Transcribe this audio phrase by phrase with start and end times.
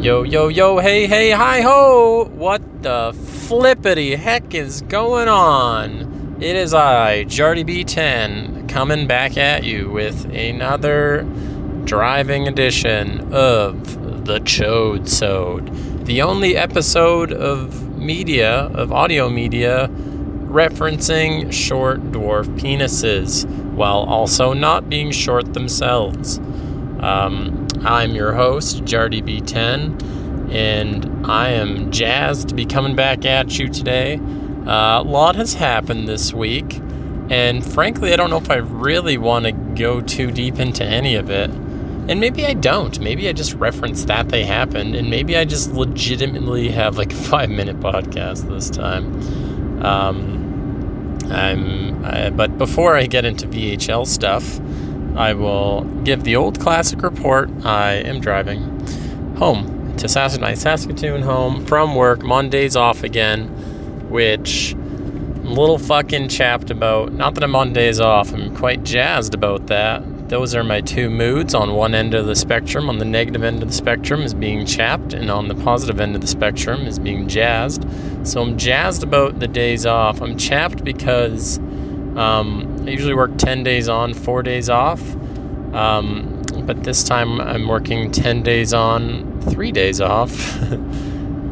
[0.00, 2.30] Yo, yo, yo, hey, hey, hi ho!
[2.32, 3.12] What the
[3.48, 6.36] flippity heck is going on?
[6.40, 11.26] It is I, Jardy B10, coming back at you with another
[11.82, 19.88] driving edition of The Chode Sode, the only episode of media, of audio media,
[20.46, 26.38] referencing short dwarf penises while also not being short themselves.
[27.00, 33.58] Um, I'm your host, Jardy B10, and I am jazzed to be coming back at
[33.58, 34.20] you today.
[34.66, 36.80] Uh, a lot has happened this week,
[37.30, 41.14] and frankly, I don't know if I really want to go too deep into any
[41.14, 41.50] of it.
[41.50, 42.98] And maybe I don't.
[43.00, 47.16] Maybe I just reference that they happened, and maybe I just legitimately have like a
[47.30, 49.84] five minute podcast this time.
[49.84, 54.58] Um, I'm, I, but before I get into VHL stuff,
[55.18, 57.50] I will give the old classic report.
[57.64, 58.62] I am driving
[59.36, 62.22] home to Saskatoon, home from work.
[62.22, 63.48] Monday's off again,
[64.08, 67.12] which I'm a little fucking chapped about.
[67.12, 70.28] Not that I'm on days off, I'm quite jazzed about that.
[70.28, 71.52] Those are my two moods.
[71.52, 74.66] On one end of the spectrum, on the negative end of the spectrum, is being
[74.66, 77.84] chapped, and on the positive end of the spectrum is being jazzed.
[78.22, 80.22] So I'm jazzed about the days off.
[80.22, 81.58] I'm chapped because
[82.18, 85.00] um, I usually work 10 days on, 4 days off.
[85.72, 90.62] Um, but this time I'm working 10 days on, 3 days off.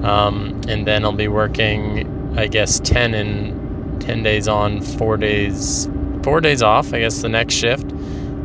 [0.03, 5.89] um, and then I'll be working, I guess, 10 and 10 days on, 4 days
[6.25, 7.89] 4 days off, I guess the next shift.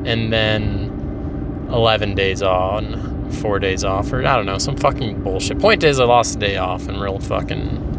[0.06, 5.58] And then 11 days on, 4 days off or I don't know, some fucking bullshit.
[5.60, 7.91] Point is I lost a day off and real fucking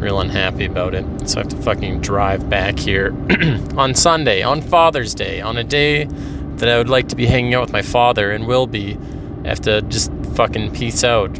[0.00, 1.04] real unhappy about it.
[1.28, 3.14] So I have to fucking drive back here
[3.76, 7.54] on Sunday, on Father's Day, on a day that I would like to be hanging
[7.54, 8.98] out with my father and will be.
[9.44, 11.38] I have to just fucking peace out.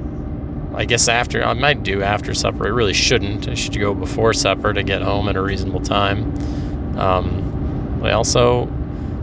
[0.74, 2.66] I guess after, I might do after supper.
[2.66, 3.48] I really shouldn't.
[3.48, 6.98] I should go before supper to get home at a reasonable time.
[6.98, 8.68] Um, I also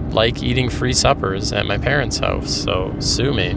[0.09, 3.55] like eating free suppers at my parents' house, so sue me.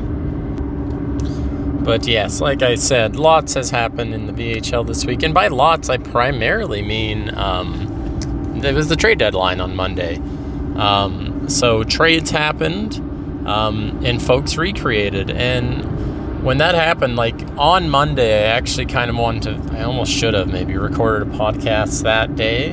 [1.90, 5.24] But yes, like I said, lots has happened in the VHL this week.
[5.24, 10.18] And by lots, I primarily mean um, there was the trade deadline on Monday.
[10.76, 12.94] Um, so trades happened
[13.44, 15.32] um, and folks recreated.
[15.32, 20.12] And when that happened, like on Monday, I actually kind of wanted to, I almost
[20.12, 22.70] should have maybe recorded a podcast that day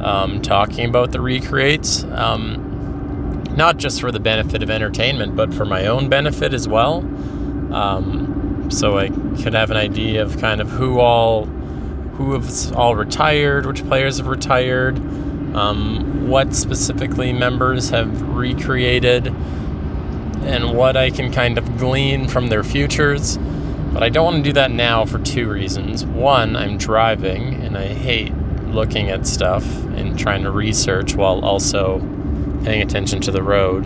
[0.00, 2.04] um, talking about the recreates.
[2.04, 7.00] Um, not just for the benefit of entertainment, but for my own benefit as well.
[7.70, 8.25] Um,
[8.72, 11.46] so I could have an idea of kind of who all
[12.16, 14.96] who have all retired, which players have retired,
[15.54, 22.64] um, what specifically members have recreated, and what I can kind of glean from their
[22.64, 23.38] futures.
[23.92, 26.04] But I don't want to do that now for two reasons.
[26.04, 28.34] One, I'm driving and I hate
[28.66, 32.00] looking at stuff and trying to research while also
[32.62, 33.84] paying attention to the road.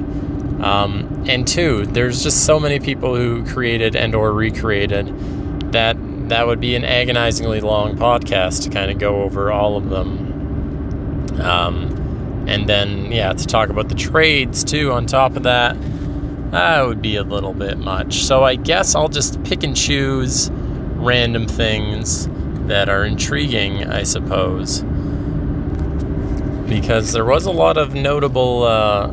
[0.62, 5.06] Um, and two, there's just so many people who created and or recreated
[5.72, 5.96] that
[6.28, 11.40] that would be an agonizingly long podcast to kind of go over all of them.
[11.40, 15.76] Um, and then, yeah, to talk about the trades too on top of that,
[16.50, 18.22] that would be a little bit much.
[18.24, 20.50] So I guess I'll just pick and choose
[20.96, 22.28] random things
[22.66, 24.82] that are intriguing, I suppose.
[26.68, 29.08] Because there was a lot of notable uh,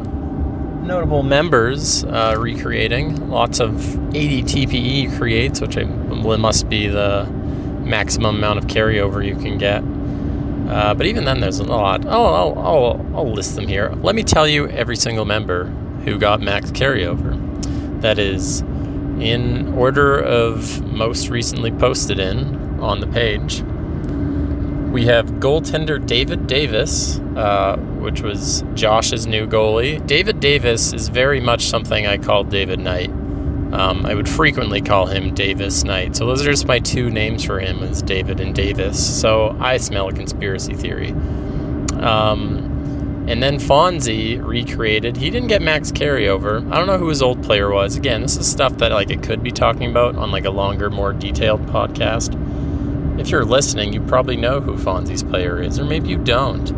[0.81, 3.29] notable members uh, recreating.
[3.29, 7.25] Lots of 80 TPE creates, which I, must be the
[7.81, 9.83] maximum amount of carryover you can get.
[10.71, 12.05] Uh, but even then, there's a lot.
[12.05, 13.89] I'll, I'll, I'll list them here.
[14.01, 15.65] Let me tell you every single member
[16.03, 17.35] who got max carryover.
[18.01, 18.61] That is
[19.19, 23.63] in order of most recently posted in on the page.
[24.97, 30.03] We have goaltender David Davis, uh, which was Josh's new goalie.
[30.07, 33.11] David Davis is very much something I call David Knight.
[33.11, 36.15] Um, I would frequently call him Davis Knight.
[36.15, 39.21] So those are just my two names for him, is David and Davis.
[39.21, 41.11] So I smell a conspiracy theory.
[41.99, 45.15] Um, and then Fonzie recreated.
[45.15, 46.67] He didn't get max carryover.
[46.71, 47.97] I don't know who his old player was.
[47.97, 50.89] Again, this is stuff that like it could be talking about on like a longer,
[50.89, 52.33] more detailed podcast
[53.17, 56.69] if you're listening, you probably know who Fonzie's player is, or maybe you don't.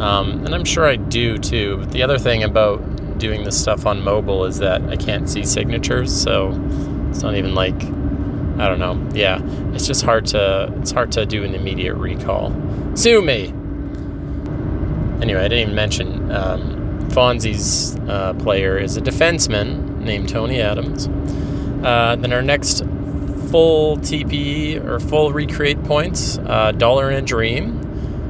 [0.00, 1.78] Um, and I'm sure I do too.
[1.78, 5.44] But the other thing about doing this stuff on mobile is that I can't see
[5.44, 6.50] signatures, so
[7.10, 7.82] it's not even like
[8.58, 9.08] I don't know.
[9.12, 9.40] Yeah,
[9.72, 12.54] it's just hard to it's hard to do an immediate recall.
[12.94, 13.54] Sue me.
[15.22, 21.08] Anyway, I didn't even mention um, Fonzie's uh, player is a defenseman named Tony Adams.
[21.84, 22.82] Uh, then our next
[23.50, 27.84] full TP or full recreate points, uh, Dollar and a Dream,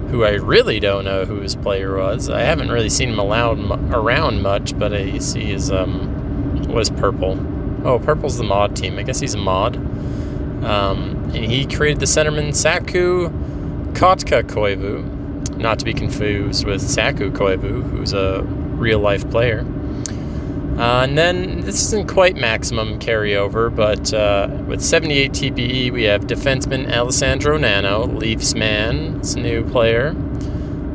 [0.09, 2.31] who I really don't know who his player was.
[2.31, 6.91] I haven't really seen him around, around much, but I see his, um, what is
[6.91, 7.39] Purple?
[7.85, 8.99] Oh, Purple's the mod team.
[8.99, 9.77] I guess he's a mod.
[10.65, 13.29] Um, and he created the centerman Saku
[13.93, 19.65] Kotka Koivu, not to be confused with Saku Koivu, who's a real life player.
[20.79, 26.29] Uh, and then this isn't quite maximum carryover, but uh, with 78 TPE, we have
[26.29, 30.15] defenseman Alessandro Nano, Leafs man, it's a new player.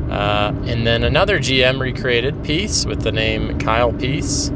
[0.09, 4.51] Uh, and then another GM recreated piece with the name Kyle Peace.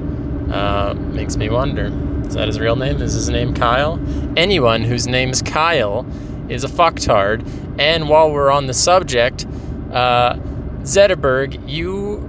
[0.49, 1.91] Uh, makes me wonder
[2.27, 3.01] is that his real name?
[3.01, 3.99] Is his name Kyle?
[4.35, 6.05] Anyone whose name's Kyle
[6.49, 7.47] is a fucktard.
[7.79, 9.45] And while we're on the subject,
[9.91, 10.35] uh,
[10.81, 12.21] Zetterberg, you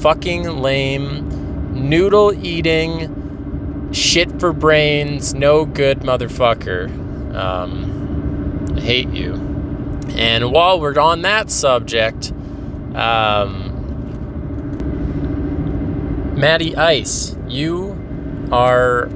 [0.00, 1.30] fucking lame
[1.84, 6.88] noodle eating, shit for brains, no good motherfucker.
[7.34, 9.34] Um, I hate you.
[10.16, 12.32] And while we're on that subject,
[12.94, 13.70] um,
[16.36, 18.00] Matty Ice, you
[18.50, 19.08] are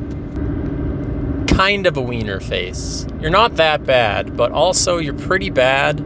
[1.49, 3.07] kind of a wiener face.
[3.21, 6.01] You're not that bad, but also you're pretty bad.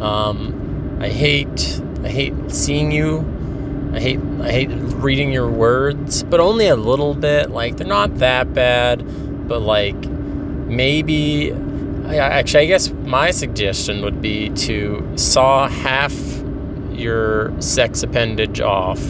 [0.00, 3.20] Um, I hate I hate seeing you
[3.96, 7.50] I hate I hate reading your words, but only a little bit.
[7.50, 11.50] Like they're not that bad, but like maybe
[12.06, 16.12] actually I guess my suggestion would be to saw half
[16.92, 19.00] your sex appendage off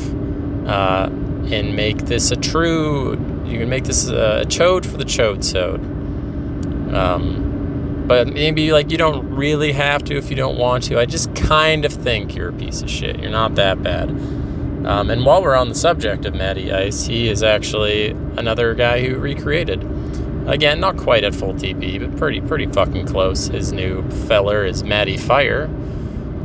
[0.66, 3.12] uh, and make this a true.
[3.44, 5.80] You can make this a, chode for the chode sode.
[6.94, 11.00] Um, but maybe like you don't really have to if you don't want to.
[11.00, 13.18] I just kind of think you're a piece of shit.
[13.18, 14.10] You're not that bad.
[14.86, 19.04] Um, and while we're on the subject of Matty Ice, he is actually another guy
[19.04, 19.84] who recreated.
[20.46, 23.48] Again, not quite at full TP, but pretty pretty fucking close.
[23.48, 25.64] His new feller is Matty Fire,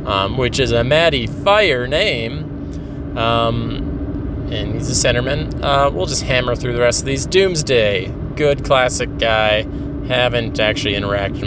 [0.06, 3.16] um, which is a Matty Fire name.
[3.16, 5.62] Um, and he's a centerman.
[5.62, 7.26] Uh, we'll just hammer through the rest of these.
[7.26, 9.66] Doomsday, good classic guy.
[10.08, 11.42] Haven't actually interacted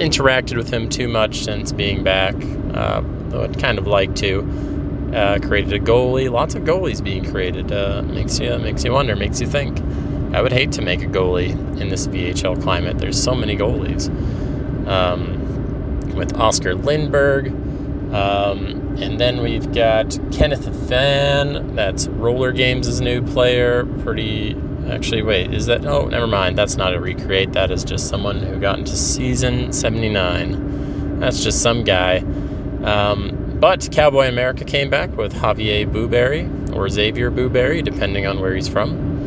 [0.00, 2.34] interacted with him too much since being back,
[2.74, 4.42] uh, though I'd kind of like to.
[5.14, 6.30] Uh, created a goalie.
[6.30, 7.72] Lots of goalies being created.
[7.72, 9.16] Uh, makes you makes you wonder.
[9.16, 9.80] Makes you think.
[10.32, 12.98] I would hate to make a goalie in this VHL climate.
[12.98, 14.08] There's so many goalies.
[14.86, 17.48] Um, with Oscar Lindberg,
[18.12, 21.74] um, and then we've got Kenneth Van.
[21.74, 23.86] That's Roller Games' new player.
[24.02, 24.56] Pretty.
[24.88, 25.86] Actually, wait, is that?
[25.86, 26.58] Oh, never mind.
[26.58, 27.52] That's not a recreate.
[27.52, 31.20] That is just someone who got into season 79.
[31.20, 32.18] That's just some guy.
[32.82, 38.54] Um, but Cowboy America came back with Javier Booberry or Xavier Booberry, depending on where
[38.54, 39.20] he's from.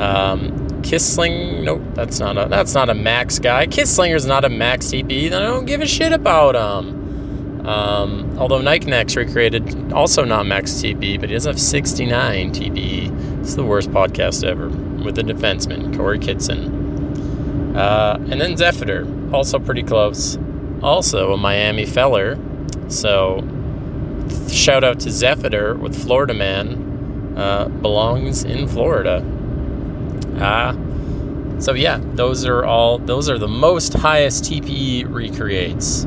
[0.00, 3.66] Um, Kissling, nope, that's not a that's not a max guy.
[3.66, 4.90] Kisslinger's not a max.
[4.90, 7.66] Then I don't give a shit about him.
[7.66, 13.40] Um, although Nike Next recreated also not max TP, but he does have 69 TP.
[13.40, 14.68] It's the worst podcast ever
[15.04, 17.76] with the defenseman Corey Kitson.
[17.76, 20.38] Uh, and then Zephyr, also pretty close.
[20.82, 22.38] Also a Miami feller.
[22.88, 23.42] So
[24.52, 29.24] shout out to Zephyr with Florida Man uh, belongs in Florida.
[30.38, 30.72] Ah.
[31.58, 36.06] so yeah, those are all those are the most highest TPE recreates.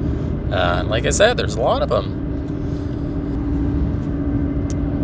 [0.51, 2.24] Uh, like I said, there's a lot of them.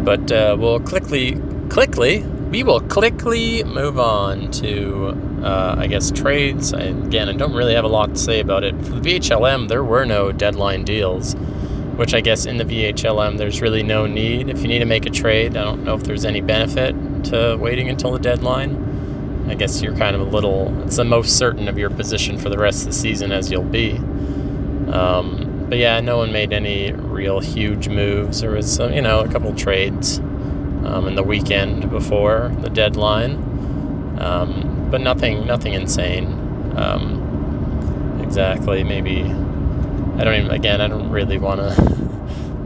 [0.04, 5.10] But uh, we'll quickly, quickly, we will quickly move on to,
[5.44, 6.74] uh, I guess, trades.
[6.74, 8.74] I, again, I don't really have a lot to say about it.
[8.84, 11.36] For the VHLM, there were no deadline deals
[12.00, 14.48] which I guess in the VHLM there's really no need.
[14.48, 17.58] If you need to make a trade, I don't know if there's any benefit to
[17.60, 19.46] waiting until the deadline.
[19.50, 22.48] I guess you're kind of a little, it's the most certain of your position for
[22.48, 23.98] the rest of the season as you'll be.
[24.94, 28.40] Um, but yeah, no one made any real huge moves.
[28.40, 33.34] There was, uh, you know, a couple trades um, in the weekend before the deadline,
[34.22, 36.28] um, but nothing, nothing insane.
[36.78, 39.36] Um, exactly, maybe
[40.20, 41.82] I don't even, again, I don't really want to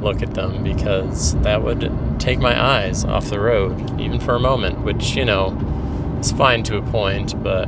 [0.01, 4.39] look at them because that would take my eyes off the road, even for a
[4.39, 5.55] moment, which, you know,
[6.19, 7.67] is fine to a point, but,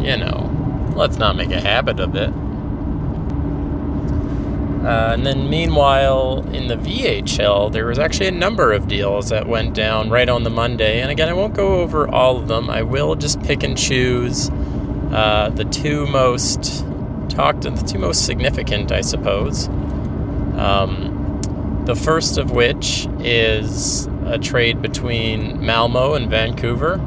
[0.00, 2.32] you know, let's not make a habit of it.
[4.84, 9.46] Uh, and then, meanwhile, in the VHL, there was actually a number of deals that
[9.46, 11.00] went down right on the Monday.
[11.00, 12.70] And again, I won't go over all of them.
[12.70, 14.50] I will just pick and choose
[15.12, 16.86] uh, the two most
[17.30, 19.68] talk to the two most significant, I suppose.
[20.58, 27.00] Um, the first of which is a trade between Malmo and Vancouver.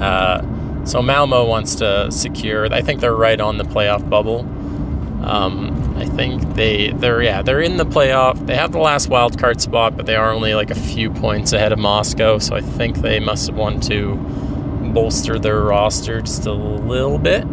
[0.00, 0.42] Uh,
[0.84, 2.70] So Malmo wants to secure.
[2.70, 4.40] I think they're right on the playoff bubble.
[5.24, 8.46] Um, I think they they're yeah they're in the playoff.
[8.46, 11.54] They have the last wild card spot, but they are only like a few points
[11.54, 12.36] ahead of Moscow.
[12.38, 14.16] So I think they must want to
[14.92, 17.44] bolster their roster just a little bit.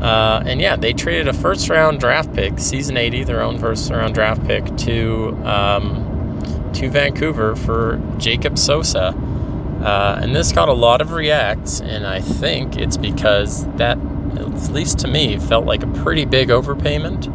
[0.00, 3.90] Uh, and yeah, they traded a first round draft pick, season 80, their own first
[3.90, 9.08] round draft pick, to um, to Vancouver for Jacob Sosa.
[9.82, 13.98] Uh, and this got a lot of reacts, and I think it's because that,
[14.36, 17.28] at least to me, felt like a pretty big overpayment.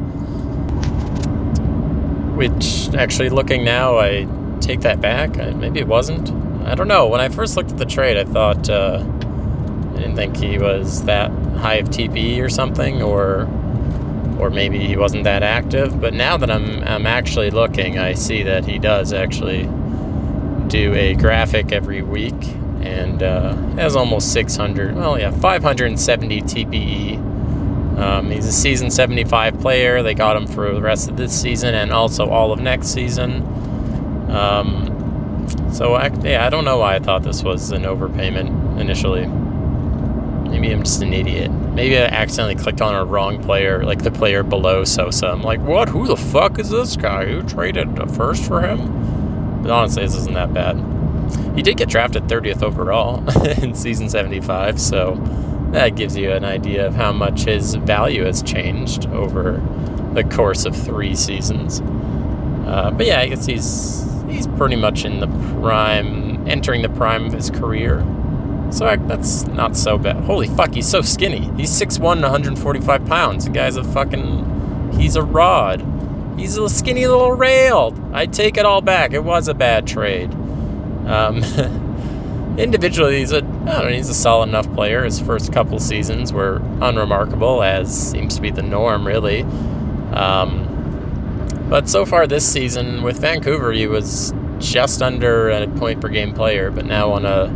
[2.35, 4.27] Which, actually, looking now, I
[4.59, 5.35] take that back.
[5.55, 6.31] Maybe it wasn't.
[6.67, 7.07] I don't know.
[7.07, 11.03] When I first looked at the trade, I thought uh, I didn't think he was
[11.05, 13.49] that high of TPE or something, or
[14.39, 15.99] or maybe he wasn't that active.
[15.99, 19.69] But now that I'm I'm actually looking, I see that he does actually
[20.67, 22.33] do a graphic every week
[22.81, 24.95] and uh, has almost 600.
[24.95, 27.17] Well, yeah, 570 TPE.
[27.97, 30.03] Um, he's a season 75 player.
[30.03, 33.41] They got him for the rest of this season and also all of next season.
[34.29, 34.91] Um,
[35.71, 39.29] so I, yeah, I don't know why I thought this was an overpayment initially.
[40.65, 41.51] Maybe I'm just an idiot.
[41.51, 45.27] Maybe I accidentally clicked on a wrong player, like the player below Sosa.
[45.27, 45.89] I'm like, what?
[45.89, 47.27] Who the fuck is this guy?
[47.27, 49.61] Who traded a first for him?
[49.61, 50.75] But honestly, this isn't that bad.
[51.55, 53.23] He did get drafted 30th overall
[53.61, 55.21] in season 75, so
[55.69, 59.61] that gives you an idea of how much his value has changed over
[60.15, 61.79] the course of three seasons.
[62.65, 65.27] Uh, but yeah, I guess he's he's pretty much in the
[65.59, 68.03] prime, entering the prime of his career.
[68.71, 70.17] So I, that's not so bad.
[70.23, 71.51] Holy fuck, he's so skinny.
[71.55, 73.45] He's 6'1 145 pounds.
[73.45, 74.93] The guy's a fucking.
[74.99, 75.85] He's a rod.
[76.37, 77.93] He's a skinny little rail.
[78.13, 79.13] I take it all back.
[79.13, 80.33] It was a bad trade.
[81.05, 81.43] Um,
[82.57, 83.37] individually, he's a.
[83.37, 85.03] I don't know, he's a solid enough player.
[85.03, 89.43] His first couple seasons were unremarkable, as seems to be the norm, really.
[90.13, 90.65] Um,
[91.69, 96.33] but so far this season with Vancouver, he was just under a point per game
[96.33, 97.47] player, but now on a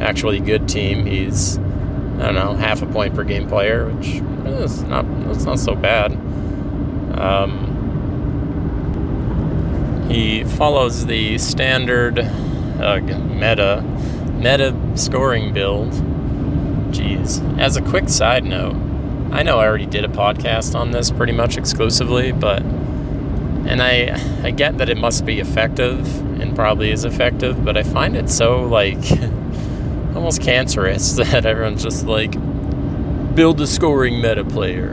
[0.00, 4.82] actually good team, he's I don't know half a point per game player, which is
[4.82, 6.12] not that's not so bad.
[7.18, 7.66] Um,
[10.10, 13.82] he follows the standard uh, meta
[14.34, 15.92] meta scoring build.
[16.92, 17.58] Jeez.
[17.58, 18.74] As a quick side note,
[19.30, 24.18] I know I already did a podcast on this pretty much exclusively, but and I
[24.42, 28.30] I get that it must be effective and probably is effective, but I find it
[28.30, 28.98] so like
[30.14, 32.32] almost cancerous that everyone's just like
[33.34, 34.90] build a scoring meta player.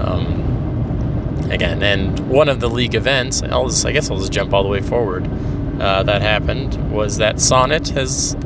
[0.00, 4.52] Um, again, and one of the league events, I'll just, I guess I'll just jump
[4.52, 5.28] all the way forward.
[5.80, 8.36] Uh, that happened was that Sonnet has,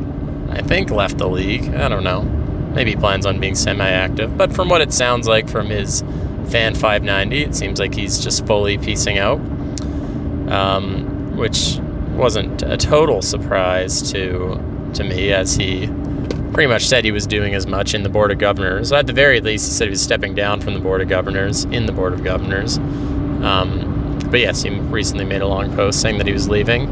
[0.51, 1.75] I think, left the league.
[1.75, 2.23] I don't know.
[2.75, 6.03] Maybe plans on being semi-active, but from what it sounds like from his
[6.49, 9.39] fan 590, it seems like he's just fully piecing out,
[10.51, 11.79] um, which
[12.15, 14.55] wasn't a total surprise to
[14.95, 15.87] to me as he
[16.53, 18.93] pretty much said he was doing as much in the Board of Governors.
[18.93, 21.65] At the very least, he said he was stepping down from the Board of Governors
[21.65, 22.79] in the Board of Governors.
[22.79, 26.89] Um, but yes, he recently made a long post saying that he was leaving.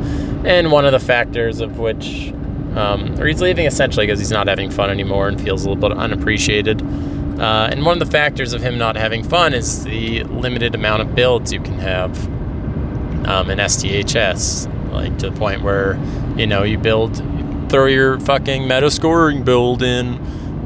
[0.47, 2.33] And one of the factors of which,
[2.75, 5.88] um, or he's leaving essentially because he's not having fun anymore and feels a little
[5.88, 6.83] bit unappreciated.
[7.40, 11.02] Uh, and one of the factors of him not having fun is the limited amount
[11.02, 12.26] of builds you can have
[13.26, 14.92] um, in STHS.
[14.92, 15.99] Like to the point where,
[16.37, 17.23] you know, you build
[17.71, 20.17] throw your fucking meta scoring build in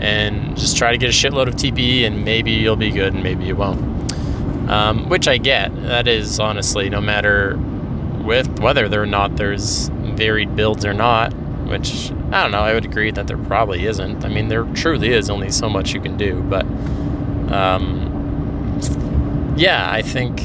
[0.01, 3.23] and just try to get a shitload of TPE and maybe you'll be good and
[3.23, 3.95] maybe you won't.
[4.71, 5.75] Um, which I get.
[5.83, 7.59] That is honestly, no matter
[8.25, 11.35] with whether or not there's varied builds or not,
[11.67, 14.25] which I don't know, I would agree that there probably isn't.
[14.25, 16.65] I mean, there truly is only so much you can do, but
[17.53, 20.41] um, yeah, I think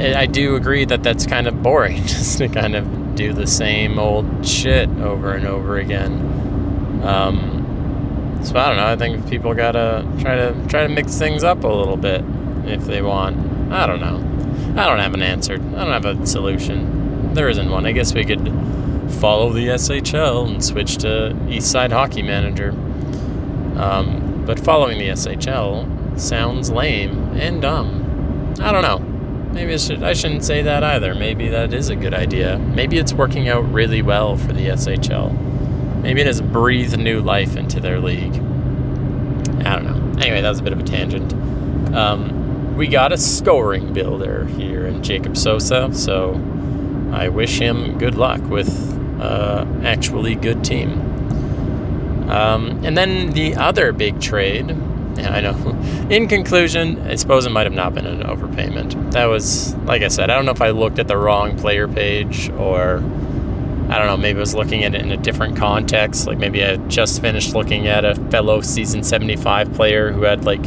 [0.00, 2.86] I, I do agree that that's kind of boring just to kind of
[3.18, 6.12] do the same old shit over and over again.
[7.02, 8.86] Um, so I don't know.
[8.86, 12.24] I think people gotta try to try to mix things up a little bit
[12.64, 13.72] if they want.
[13.72, 14.18] I don't know.
[14.80, 15.54] I don't have an answer.
[15.54, 17.34] I don't have a solution.
[17.34, 17.86] There isn't one.
[17.86, 18.46] I guess we could
[19.20, 22.70] follow the SHL and switch to Eastside Hockey Manager.
[23.76, 28.54] Um, but following the SHL sounds lame and dumb.
[28.60, 29.07] I don't know.
[29.58, 31.16] Maybe I, should, I shouldn't say that either.
[31.16, 32.60] Maybe that is a good idea.
[32.60, 36.00] Maybe it's working out really well for the SHL.
[36.00, 38.36] Maybe it has breathed new life into their league.
[39.66, 40.20] I don't know.
[40.22, 41.32] Anyway, that was a bit of a tangent.
[41.92, 46.34] Um, we got a scoring builder here in Jacob Sosa, so
[47.12, 48.70] I wish him good luck with
[49.20, 50.92] uh, actually good team.
[52.30, 54.70] Um, and then the other big trade,
[55.18, 55.56] yeah, I know.
[56.10, 59.12] In conclusion, I suppose it might have not been an overpayment.
[59.12, 61.88] That was, like I said, I don't know if I looked at the wrong player
[61.88, 63.02] page or
[63.88, 66.26] I don't know, maybe I was looking at it in a different context.
[66.26, 70.62] Like maybe I just finished looking at a fellow season 75 player who had like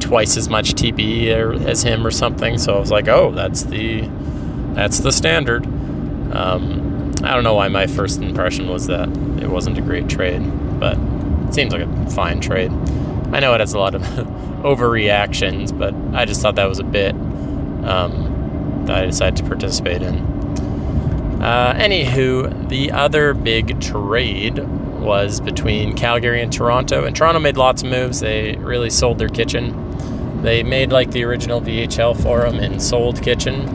[0.00, 1.28] twice as much TP
[1.64, 2.58] as him or something.
[2.58, 4.08] So I was like, oh, that's the
[4.74, 5.66] that's the standard.
[6.34, 9.08] Um, I don't know why my first impression was that
[9.40, 10.42] it wasn't a great trade,
[10.80, 10.98] but
[11.48, 12.72] it seems like a fine trade.
[13.32, 14.02] I know it has a lot of
[14.62, 17.14] overreactions, but I just thought that was a bit
[17.84, 20.16] um, that I decided to participate in.
[21.42, 24.58] Uh, anywho, the other big trade
[24.98, 28.20] was between Calgary and Toronto, and Toronto made lots of moves.
[28.20, 30.42] They really sold their kitchen.
[30.42, 33.68] They made like the original VHL forum and sold kitchen.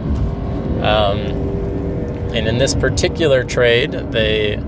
[0.83, 1.19] Um,
[2.33, 4.61] and in this particular trade, they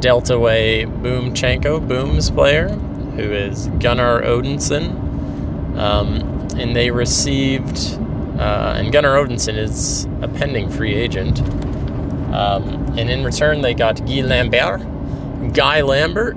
[0.00, 2.68] dealt away Boomchenko, Boom's player,
[3.14, 5.00] who is Gunnar Odinson.
[5.78, 7.98] Um, and they received,
[8.38, 11.40] uh, and Gunnar Odinson is a pending free agent.
[12.32, 14.80] Um, and in return, they got Guy Lambert,
[15.54, 16.36] Guy Lambert,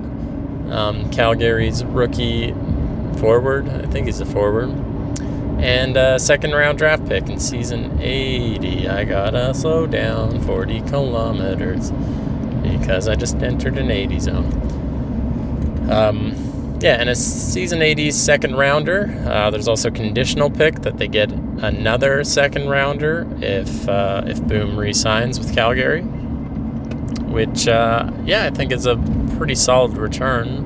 [0.70, 2.52] um, Calgary's rookie
[3.18, 3.68] forward.
[3.68, 4.70] I think he's a forward.
[5.60, 8.88] And a second round draft pick in season 80.
[8.88, 11.90] I gotta slow down 40 kilometers
[12.62, 15.88] because I just entered an 80 zone.
[15.90, 16.47] Um,
[16.80, 19.12] yeah, and a season 80 second rounder.
[19.26, 24.78] Uh, there's also conditional pick that they get another second rounder if uh, if Boom
[24.78, 28.96] resigns with Calgary, which uh, yeah, I think is a
[29.36, 30.64] pretty solid return.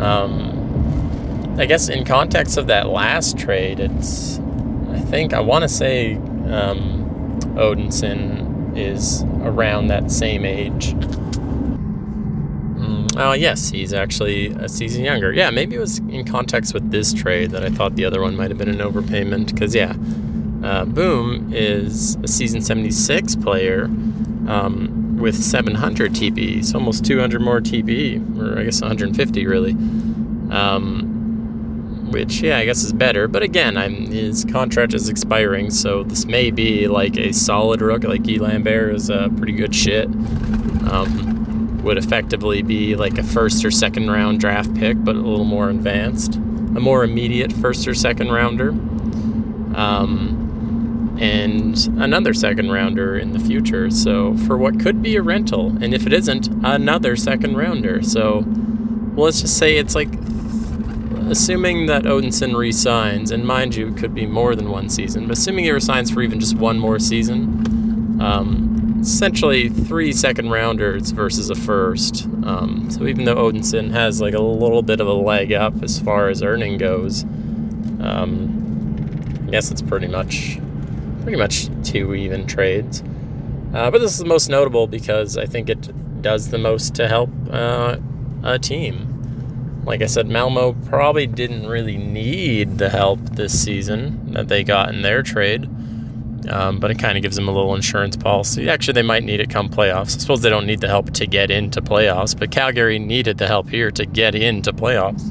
[0.00, 4.40] Um, I guess in context of that last trade, it's
[4.90, 10.96] I think I want to say um, Odinson is around that same age.
[13.16, 15.32] Oh yes, he's actually a season younger.
[15.32, 18.36] Yeah, maybe it was in context with this trade that I thought the other one
[18.36, 19.52] might have been an overpayment.
[19.52, 19.94] Because yeah,
[20.64, 23.84] uh, Boom is a season 76 player
[24.48, 29.72] um, with 700 TP, so almost 200 more TP, or I guess 150 really.
[30.50, 31.12] Um,
[32.10, 33.28] which yeah, I guess is better.
[33.28, 38.06] But again, I'm, his contract is expiring, so this may be like a solid rookie.
[38.06, 40.06] Like Guy Lambert is a pretty good shit.
[40.06, 41.33] Um,
[41.84, 45.68] would effectively be like a first or second round draft pick, but a little more
[45.70, 48.70] advanced, a more immediate first or second rounder,
[49.76, 53.90] um, and another second rounder in the future.
[53.90, 58.02] So for what could be a rental, and if it isn't, another second rounder.
[58.02, 58.42] So
[59.14, 60.12] well, let's just say it's like
[61.28, 65.38] assuming that Odinson resigns, and mind you, it could be more than one season, but
[65.38, 68.73] assuming he resigns for even just one more season, um,
[69.04, 72.24] essentially three second rounders versus a first.
[72.42, 76.00] Um, so even though Odinson has like a little bit of a leg up as
[76.00, 77.24] far as earning goes,
[78.00, 80.58] um, I guess it's pretty much
[81.22, 83.02] pretty much two even trades.
[83.74, 87.06] Uh, but this is the most notable because I think it does the most to
[87.06, 87.98] help uh,
[88.42, 89.82] a team.
[89.84, 94.94] Like I said, Malmo probably didn't really need the help this season that they got
[94.94, 95.68] in their trade.
[96.48, 98.68] Um, but it kind of gives them a little insurance policy.
[98.68, 100.16] Actually, they might need it come playoffs.
[100.16, 103.46] I suppose they don't need the help to get into playoffs, but Calgary needed the
[103.46, 105.22] help here to get into playoffs,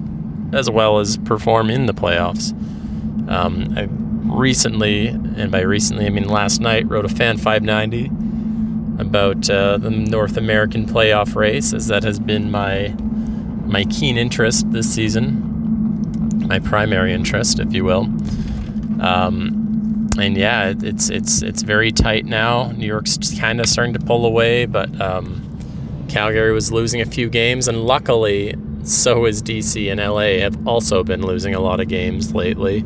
[0.53, 2.51] as well as perform in the playoffs.
[3.29, 3.87] Um, I
[4.33, 8.09] recently, and by recently I mean last night, wrote a Fan 590
[8.99, 12.93] about uh, the North American playoff race, as that has been my
[13.65, 18.03] my keen interest this season, my primary interest, if you will.
[19.01, 19.62] Um,
[20.19, 22.71] and yeah, it's it's it's very tight now.
[22.71, 27.29] New York's kind of starting to pull away, but um, Calgary was losing a few
[27.29, 31.87] games, and luckily, so is DC and LA have also been losing a lot of
[31.87, 32.83] games lately.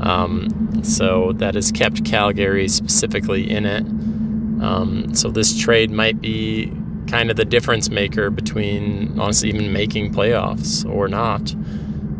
[0.00, 3.82] Um, so that has kept Calgary specifically in it.
[4.62, 6.72] Um, so this trade might be
[7.08, 11.54] kind of the difference maker between honestly even making playoffs or not.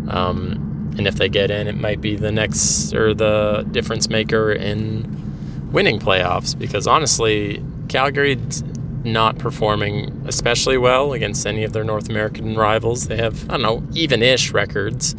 [0.08, 0.65] Um,
[0.98, 5.70] and if they get in, it might be the next or the difference maker in
[5.72, 8.62] winning playoffs because honestly, Calgary's
[9.04, 13.06] not performing especially well against any of their North American rivals.
[13.06, 15.14] They have, I don't know, even ish records.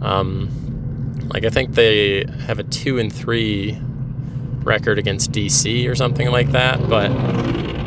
[0.00, 0.48] Um,
[1.32, 3.78] like, I think they have a 2 and 3
[4.64, 7.08] record against DC or something like that, but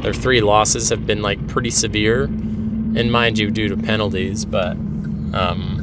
[0.02, 4.46] their three losses have been like pretty severe, and mind you, due to penalties.
[4.46, 4.74] But
[5.34, 5.75] um,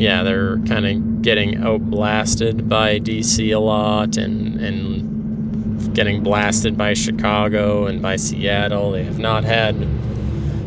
[0.00, 6.94] yeah, they're kind of getting outblasted by DC a lot, and and getting blasted by
[6.94, 8.92] Chicago and by Seattle.
[8.92, 9.86] They have not had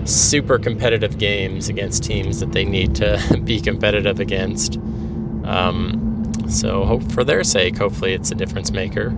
[0.05, 4.77] super competitive games against teams that they need to be competitive against.
[5.45, 9.17] Um, so hope for their sake, hopefully it's a difference maker,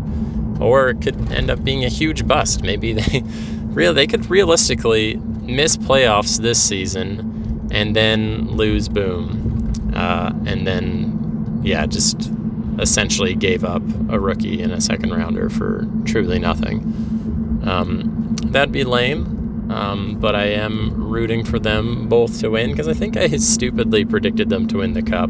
[0.60, 2.62] or it could end up being a huge bust.
[2.62, 3.22] Maybe they
[3.66, 9.55] real they could realistically miss playoffs this season and then lose boom,
[9.96, 12.32] uh, and then yeah, just
[12.80, 17.62] essentially gave up a rookie and a second rounder for truly nothing.
[17.66, 22.88] Um, that'd be lame, um, but I am rooting for them both to win because
[22.88, 25.30] I think I stupidly predicted them to win the cup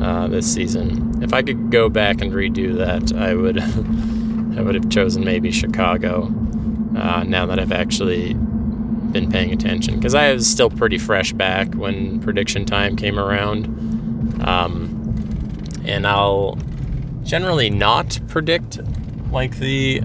[0.00, 1.22] uh, this season.
[1.22, 3.60] If I could go back and redo that, I would
[4.58, 6.32] I would have chosen maybe Chicago.
[6.96, 11.72] Uh, now that I've actually been paying attention, because I was still pretty fresh back
[11.74, 13.71] when prediction time came around.
[14.44, 16.58] Um, and I'll
[17.24, 18.80] generally not predict
[19.30, 20.02] like the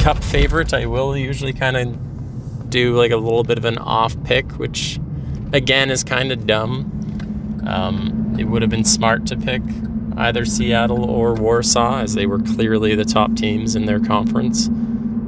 [0.00, 0.74] cup favorite.
[0.74, 5.00] I will usually kind of do like a little bit of an off pick, which
[5.52, 7.62] again is kind of dumb.
[7.66, 9.62] Um, it would have been smart to pick
[10.16, 14.68] either Seattle or Warsaw, as they were clearly the top teams in their conference.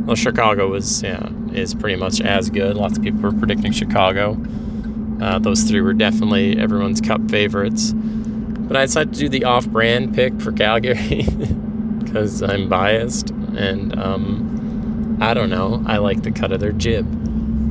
[0.05, 2.77] Well, Chicago was yeah is pretty much as good.
[2.77, 4.37] Lots of people were predicting Chicago.
[5.21, 7.93] Uh, those three were definitely everyone's cup favorites.
[8.69, 11.23] But I decided to do the off-brand pick for Calgary
[11.99, 15.83] because I'm biased, and um, I don't know.
[15.87, 17.07] I like the cut of their jib.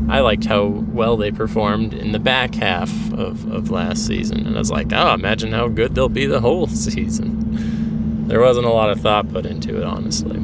[0.10, 4.55] I liked how well they performed in the back half of, of last season, and
[4.55, 8.27] I was like, oh, imagine how good they'll be the whole season.
[8.27, 10.38] There wasn't a lot of thought put into it, honestly.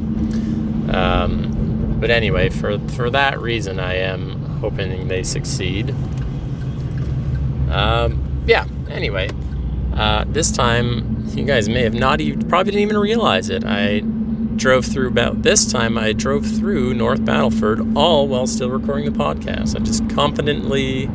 [0.92, 5.94] Um, but anyway, for for that reason, I am hoping they succeed.
[7.70, 8.66] Um, yeah.
[8.88, 9.30] Anyway,
[9.94, 13.64] uh, this time, you guys may have not even, probably didn't even realize it.
[13.64, 14.00] I
[14.56, 19.18] drove through about this time, I drove through North Battleford all while still recording the
[19.18, 19.76] podcast.
[19.76, 21.08] I just confidently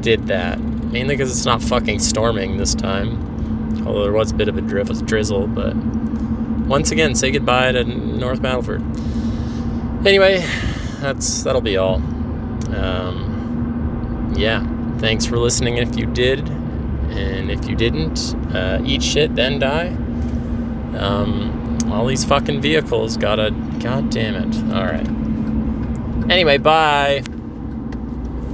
[0.00, 0.58] did that.
[0.60, 3.86] Mainly because it's not fucking storming this time.
[3.86, 5.74] Although there was a bit of a drizzle, but
[6.66, 8.82] once again, say goodbye to North Battleford.
[10.06, 10.44] Anyway,
[11.00, 11.96] that's that'll be all.
[12.74, 14.66] Um, yeah,
[14.98, 15.78] thanks for listening.
[15.78, 16.48] If you did,
[17.10, 19.88] and if you didn't, uh, eat shit, then die.
[20.98, 23.50] Um, all these fucking vehicles gotta.
[23.80, 24.54] God damn it.
[24.72, 25.08] Alright.
[26.30, 27.22] Anyway, bye.